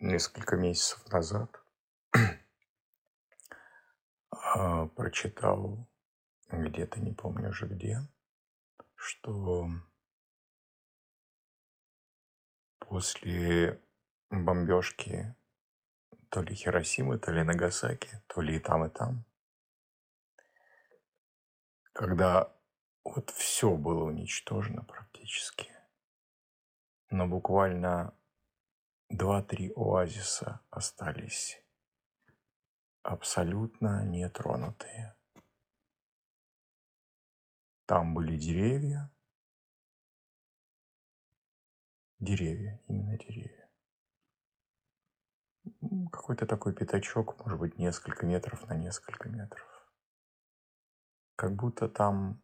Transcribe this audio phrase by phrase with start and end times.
[0.00, 1.62] несколько месяцев назад
[4.30, 5.86] а, прочитал
[6.50, 8.00] где-то, не помню уже где,
[8.94, 9.68] что
[12.78, 13.80] после
[14.30, 15.34] бомбежки
[16.30, 19.24] то ли Хиросимы, то ли Нагасаки, то ли и там, и там,
[21.92, 22.56] когда
[23.04, 25.70] вот все было уничтожено практически,
[27.10, 28.14] но буквально
[29.10, 31.62] два-три оазиса остались
[33.02, 35.16] абсолютно нетронутые.
[37.86, 39.10] Там были деревья,
[42.20, 43.68] деревья, именно деревья.
[46.12, 49.66] Какой-то такой пятачок, может быть, несколько метров на несколько метров.
[51.34, 52.40] Как будто там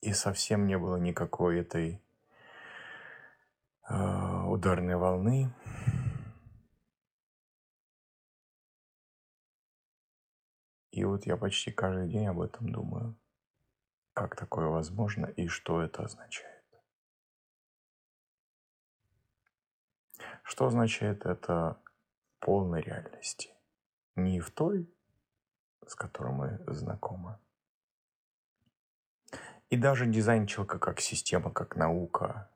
[0.00, 2.05] и совсем не было никакой этой
[4.56, 5.54] ударной волны.
[10.90, 13.14] И вот я почти каждый день об этом думаю.
[14.14, 16.64] Как такое возможно и что это означает.
[20.42, 21.78] Что означает это
[22.38, 23.50] полной реальности?
[24.14, 24.90] Не в той,
[25.86, 27.38] с которой мы знакомы.
[29.68, 32.48] И даже дизайн человека как система, как наука,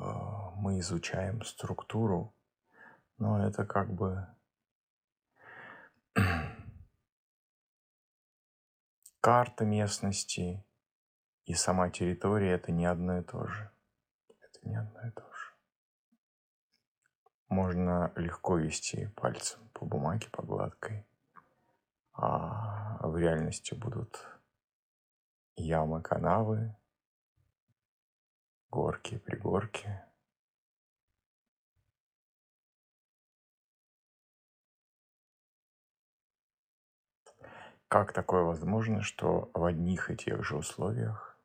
[0.00, 2.34] э, мы изучаем структуру,
[3.16, 4.26] но это как бы
[9.20, 10.62] карта местности
[11.46, 13.70] и сама территория это не одно и то же.
[14.28, 15.54] Это не одно и то же.
[17.48, 21.06] Можно легко вести пальцем по бумаге, по гладкой,
[22.12, 24.28] а в реальности будут
[25.56, 26.76] ямы, канавы,
[28.68, 30.09] горки, пригорки.
[37.90, 41.36] Как такое возможно, что в одних и тех же условиях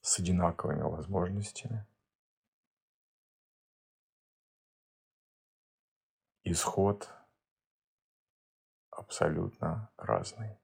[0.00, 1.86] с одинаковыми возможностями
[6.44, 7.10] исход
[8.90, 10.58] абсолютно разный.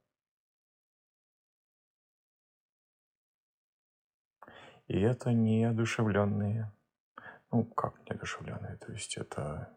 [4.89, 6.73] И это неодушевленные,
[7.51, 9.77] ну как неодушевленные, то есть это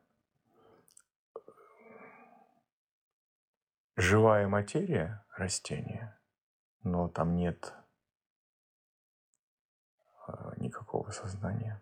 [3.96, 6.20] живая материя растения,
[6.82, 7.74] но там нет
[10.28, 11.82] а, никакого сознания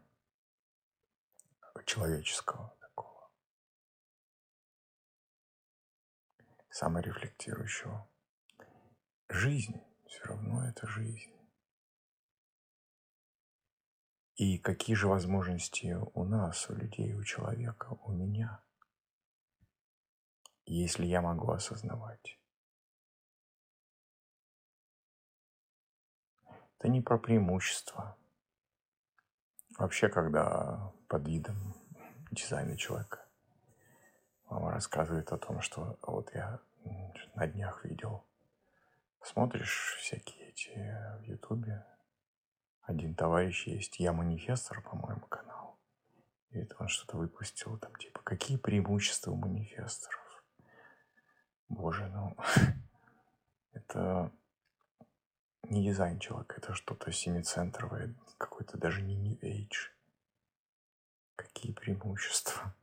[1.86, 3.32] человеческого такого,
[6.70, 8.08] саморефлектирующего.
[9.30, 11.32] Жизнь все равно это жизнь.
[14.36, 18.62] И какие же возможности у нас, у людей, у человека, у меня–
[20.80, 22.40] если я могу осознавать.
[26.78, 28.18] Это не про преимущество.
[29.78, 31.76] Вообще, когда под видом
[32.32, 33.26] дизайна человека
[34.46, 36.60] мама рассказывает о том, что вот я
[37.36, 38.26] на днях видел,
[39.22, 40.70] смотришь всякие эти
[41.20, 41.86] в Ютубе,
[42.82, 45.80] один товарищ есть, я манифестор, по-моему, канал.
[46.50, 50.21] И это он что-то выпустил, там типа, какие преимущества у манифесторов?
[51.72, 52.36] Боже, ну
[53.72, 54.30] это
[55.64, 59.90] не дизайн человека, это что-то семицентровое, какой-то даже не New Age.
[61.38, 62.76] Какие преимущества?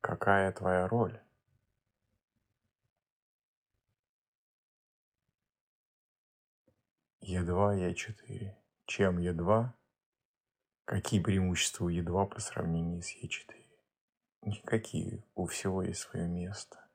[0.00, 1.20] Какая твоя роль?
[7.22, 8.54] Е2, Е4.
[8.86, 9.72] Чем Е2?
[10.84, 13.54] Какие преимущества у Е2 по сравнению с Е4?
[14.42, 15.24] Никакие.
[15.34, 16.86] У всего есть свое место.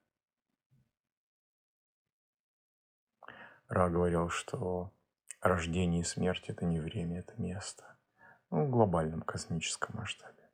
[3.67, 4.93] Ра говорил, что
[5.41, 7.97] рождение и смерть– это не время, это место.
[8.51, 10.51] Ну, в глобальном космическом масштабе.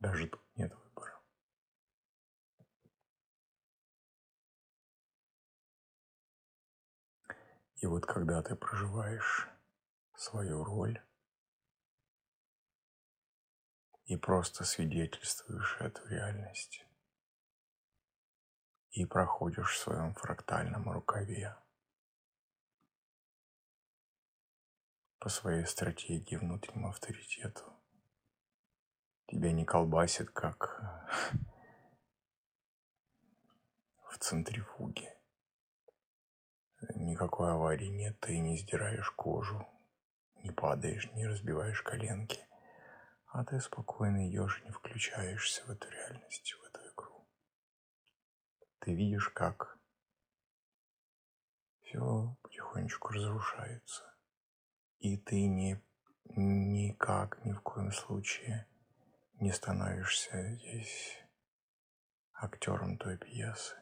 [0.00, 1.20] Даже тут нет выбора.
[7.76, 9.48] И вот когда ты проживаешь
[10.20, 11.02] свою роль
[14.04, 16.84] и просто свидетельствуешь эту реальность
[18.90, 21.56] и проходишь в своем фрактальном рукаве
[25.20, 27.72] по своей стратегии внутреннему авторитету.
[29.26, 30.82] Тебя не колбасит, как
[34.10, 35.18] в центрифуге.
[36.94, 39.66] никакой аварии нет, ты не сдираешь кожу,
[40.42, 42.40] не падаешь, не разбиваешь коленки,
[43.26, 47.28] а ты спокойно идешь и не включаешься в эту реальность, в эту игру.
[48.80, 49.78] Ты видишь, как
[51.82, 54.14] все потихонечку разрушается,
[54.98, 55.82] и ты не
[56.36, 58.68] никак, ни в коем случае
[59.40, 61.18] не становишься здесь
[62.32, 63.79] актером той пьесы.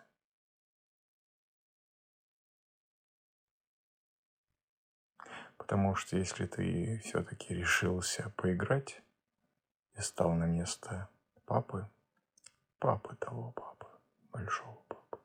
[5.68, 9.02] Потому что если ты все-таки решился поиграть
[9.98, 11.10] и стал на место
[11.44, 11.86] папы,
[12.78, 13.86] папы того папы,
[14.32, 15.18] большого папы,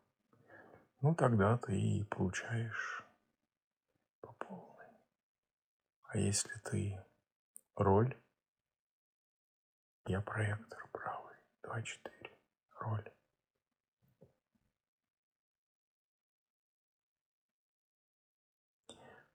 [1.00, 3.06] ну тогда ты и получаешь
[4.20, 4.88] по полной.
[6.10, 7.02] А если ты
[7.78, 8.14] роль,
[10.08, 12.32] я проектор правый, 2-4,
[12.80, 13.12] роль.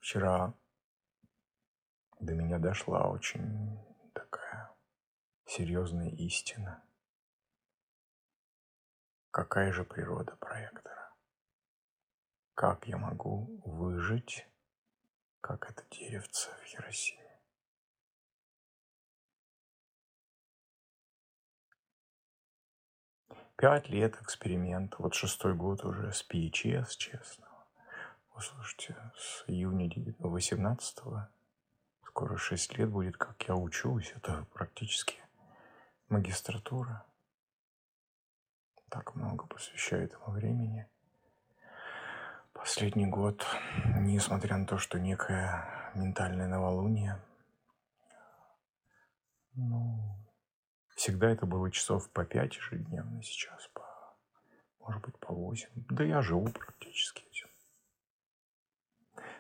[0.00, 0.52] Вчера
[2.20, 3.78] до меня дошла очень
[4.12, 4.70] такая
[5.46, 6.82] серьезная истина.
[9.30, 11.12] Какая же природа проектора?
[12.54, 14.48] Как я могу выжить,
[15.40, 17.40] как это деревце в Хиросиме?
[23.56, 27.48] Пять лет эксперимента, вот шестой год уже с PHS, честно.
[28.32, 30.98] Послушайте, с июня 18
[32.18, 34.12] скоро 6 лет будет, как я учусь.
[34.16, 35.22] Это практически
[36.08, 37.06] магистратура.
[38.88, 40.88] Так много посвящаю этому времени.
[42.52, 43.46] Последний год,
[44.00, 47.22] несмотря на то, что некое ментальное новолуние,
[49.52, 50.18] ну,
[50.96, 53.86] всегда это было часов по 5 ежедневно, сейчас по,
[54.80, 55.68] может быть, по 8.
[55.88, 57.48] Да я живу практически этим.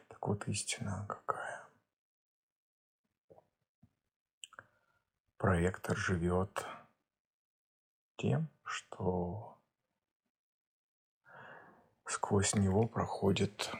[0.06, 1.67] Так вот истина какая.
[5.38, 6.66] Проектор живет
[8.16, 9.56] тем, что
[12.04, 13.70] сквозь него проходит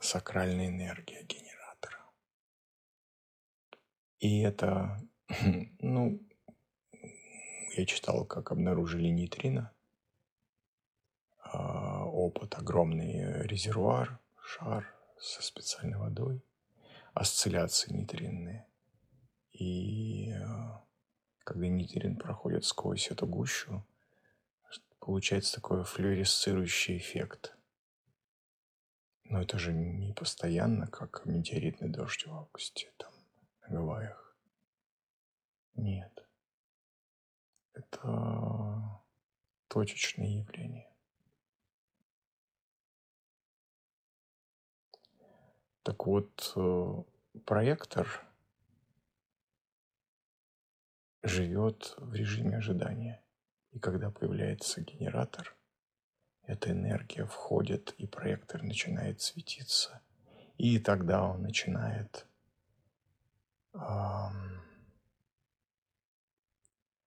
[0.00, 2.00] сакральная энергия генератора.
[4.18, 4.98] И это,
[5.80, 6.20] ну,
[7.76, 9.72] я читал, как обнаружили нейтрино.
[11.38, 14.86] А, опыт огромный резервуар, шар
[15.18, 16.42] со специальной водой,
[17.12, 18.66] осцилляции нейтринные.
[19.52, 20.85] И а,
[21.46, 23.86] когда нейтрин проходит сквозь эту гущу,
[24.98, 27.56] получается такой флюоресцирующий эффект.
[29.22, 33.12] Но это же не постоянно, как метеоритный дождь в августе там
[33.62, 34.36] на Гавайях.
[35.76, 36.26] Нет.
[37.74, 39.00] Это
[39.68, 40.92] точечные явления.
[45.84, 47.02] Так вот, э,
[47.44, 48.25] проектор
[51.26, 53.22] живет в режиме ожидания.
[53.72, 55.56] И когда появляется генератор,
[56.42, 60.00] эта энергия входит, и проектор начинает светиться.
[60.56, 62.26] И тогда он начинает
[63.74, 64.62] эм,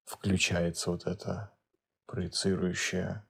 [0.04, 1.51] включается вот это
[2.06, 3.25] проецирующее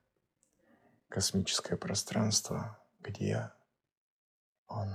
[1.07, 3.51] космическое пространство, где
[4.67, 4.89] он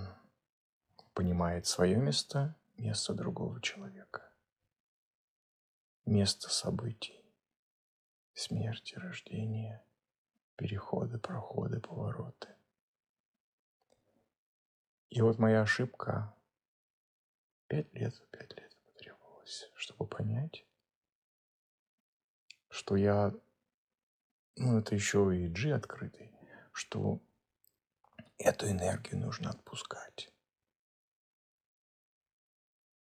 [1.14, 4.23] понимает свое место, место другого человека
[6.06, 7.24] место событий,
[8.34, 9.84] смерти, рождения,
[10.56, 12.48] переходы, проходы, повороты.
[15.10, 16.34] И вот моя ошибка
[17.68, 20.66] пять лет, пять лет потребовалось, чтобы понять,
[22.68, 23.32] что я,
[24.56, 26.32] ну это еще и G открытый,
[26.72, 27.20] что
[28.38, 30.32] эту энергию нужно отпускать.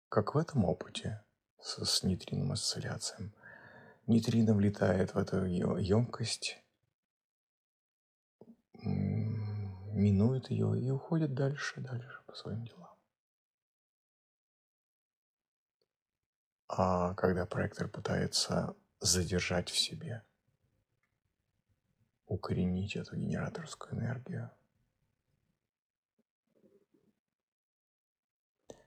[0.09, 1.23] Как в этом опыте
[1.61, 3.33] с, с нейтрином осцилляциям.
[4.07, 6.61] Нейтрино влетает в эту емкость,
[8.83, 12.81] минует ее и уходит дальше, дальше по своим делам.
[16.67, 20.23] А когда проектор пытается задержать в себе,
[22.27, 24.49] укоренить эту генераторскую энергию,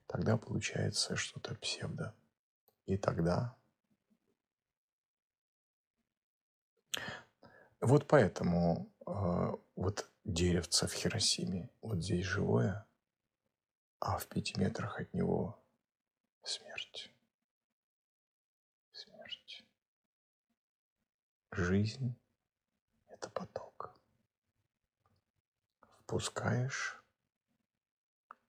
[0.07, 2.15] тогда получается что-то псевдо.
[2.87, 3.57] И тогда...
[7.81, 12.87] Вот поэтому э, вот деревце в Хиросиме, вот здесь живое,
[14.01, 15.63] а в пяти метрах от него
[16.43, 17.13] смерть.
[18.93, 19.67] Смерть.
[21.51, 22.19] Жизнь–
[23.09, 23.95] это поток.
[26.01, 27.03] Впускаешь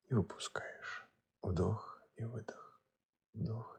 [0.08, 1.06] и выпускаешь.
[1.42, 2.80] Вдох и выдох.
[3.34, 3.75] Вдох